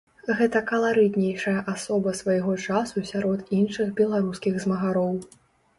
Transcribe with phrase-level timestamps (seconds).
[0.37, 5.17] Гэта каларытнейшая асоба свайго часу сярод іншых беларускіх змагароў.